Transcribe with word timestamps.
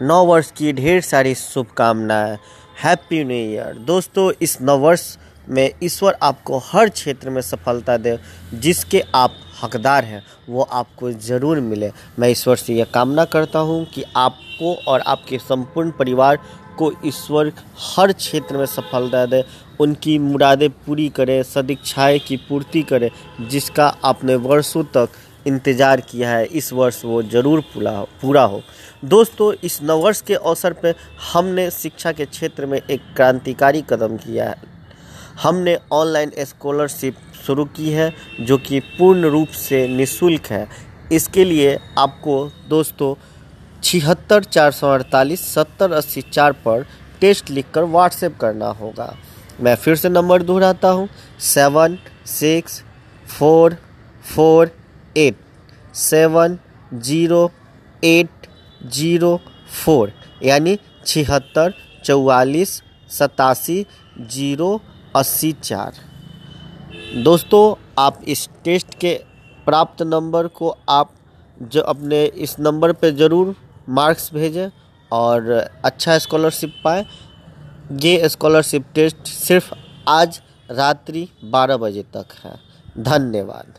नौ 0.00 0.24
वर्ष 0.24 0.50
की 0.50 0.72
ढेर 0.72 1.00
सारी 1.00 1.34
शुभकामनाएँ। 1.34 2.36
हैप्पी 2.82 3.24
न्यू 3.24 3.36
ईयर 3.36 3.78
दोस्तों, 3.78 4.30
इस 4.42 4.56
नव 4.62 4.78
वर्ष 4.78 5.16
में 5.48 5.70
ईश्वर 5.82 6.16
आपको 6.22 6.58
हर 6.58 6.88
क्षेत्र 6.88 7.30
में 7.30 7.40
सफलता 7.40 7.96
दे, 7.96 8.18
जिसके 8.54 9.02
आप 9.14 9.34
हकदार 9.62 10.04
हैं, 10.04 10.22
वो 10.48 10.62
आपको 10.62 11.10
ज़रूर 11.12 11.60
मिले। 11.60 11.90
मैं 12.18 12.28
ईश्वर 12.28 12.56
से 12.56 12.74
यह 12.74 12.84
कामना 12.84 13.24
करता 13.24 13.58
हूँ 13.58 13.84
कि 13.84 14.04
आपको 14.16 14.74
और 14.88 15.00
आपके 15.00 15.38
संपूर्ण 15.38 15.90
परिवार 15.90 16.38
को 16.78 16.92
ईश्वर 17.06 17.52
हर 17.78 18.12
क्षेत्र 18.12 18.56
में 18.56 18.66
सफलता 18.66 19.26
दे, 19.26 19.44
उनकी 19.80 20.18
मुरादें 20.18 20.70
पूरी 20.70 21.08
करे, 21.08 21.42
सदिच्छाएँ 21.42 22.18
की 22.18 22.36
पूर्ति 22.36 22.82
करे, 22.82 23.10
जिसका 23.40 23.86
आपने 24.04 24.34
वर्षों 24.34 24.84
तक 24.84 25.08
इंतज़ार 25.46 26.00
किया 26.00 26.30
है, 26.30 26.44
इस 26.46 26.72
वर्ष 26.72 27.04
वो 27.04 27.22
ज़रूर 27.24 27.60
पूरा 27.74 27.90
हो 27.90 28.08
पूरा 28.22 28.42
हो। 28.44 28.62
दोस्तों, 29.04 29.52
इस 29.54 29.78
नववर्ष 29.82 30.20
के 30.20 30.34
अवसर 30.34 30.72
पर 30.74 30.94
हमने 31.32 31.70
शिक्षा 31.72 32.12
के 32.12 32.24
क्षेत्र 32.26 32.66
में 32.66 32.80
एक 32.80 33.00
क्रांतिकारी 33.16 33.82
कदम 33.90 34.16
किया 34.16 34.48
है। 34.48 34.70
हमने 35.42 35.76
ऑनलाइन 35.92 36.32
स्कॉलरशिप 36.40 37.16
शुरू 37.46 37.64
की 37.66 37.90
है, 37.90 38.12
जो 38.40 38.58
कि 38.58 38.80
पूर्ण 38.98 39.30
रूप 39.30 39.48
से 39.48 39.86
निशुल्क 39.88 40.46
है। 40.46 40.66
इसके 41.12 41.44
लिए 41.44 41.78
आपको 41.98 42.44
दोस्तों, 42.68 43.14
छिहत्तर 43.82 44.44
चार 44.44 44.70
सौ 44.72 44.88
अड़तालीस, 44.88 45.40
सत्तर 45.54 45.92
अस्सी 45.92 46.22
चार 46.22 46.52
पर 46.64 46.86
टेस्ट 47.20 47.50
लिखकर 47.50 47.84
व्हाट्सएप 47.84 48.36
करना 48.40 48.68
होगा। 48.72 49.14
मैं 49.60 49.74
फिर 49.74 49.96
से 49.96 50.08
नंबर 50.08 50.42
दोहराता 50.42 50.88
हूँ, 50.88 51.08
seven, 51.42 51.98
six, 52.28 52.82
four 53.28 53.76
four 54.26 54.70
eight 55.16 55.36
seven 55.96 56.58
zero 56.94 57.50
eight 58.04 58.46
zero 58.86 59.36
four 59.84 60.12
यानी 60.42 60.78
छिहत्तर, 61.06 61.74
चौवालीस, 62.04 62.82
सतासी, 63.10 63.84
ज़ीरो, 64.20 64.80
अस्सी, 65.16 65.52
चार। 65.54 65.94
दोस्तों, 67.24 67.74
आप 67.98 68.20
इस 68.24 68.48
टेस्ट 68.64 68.94
के 69.00 69.14
प्राप्त 69.66 70.02
नंबर 70.04 70.46
को 70.50 70.76
आप 70.90 71.12
जो 71.64 71.80
अपने 71.82 72.24
इस 72.24 72.56
नंबर 72.60 72.92
पे 72.92 73.10
ज़रूर 73.12 73.54
मार्क्स 73.90 74.32
भेजें 74.34 74.68
और 75.10 75.50
अच्छा 75.84 76.18
स्कॉलरशिप 76.18 76.74
पाए। 76.84 77.04
ये 78.02 78.28
स्कॉलरशिप 78.28 78.86
टेस्ट 78.94 79.26
सिर्फ़ 79.28 79.72
आज 80.08 80.40
रात्रि 80.70 81.28
बारह 81.46 81.76
बजे 81.76 82.02
तक 82.16 82.34
है। 82.44 82.56
धन्यवाद। 83.00 83.78